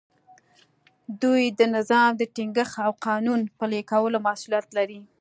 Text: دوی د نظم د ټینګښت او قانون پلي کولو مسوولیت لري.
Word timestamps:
دوی 1.21 1.43
د 1.59 1.61
نظم 1.75 2.09
د 2.17 2.21
ټینګښت 2.35 2.75
او 2.85 2.91
قانون 3.07 3.39
پلي 3.59 3.81
کولو 3.91 4.17
مسوولیت 4.27 4.67
لري. 4.77 4.99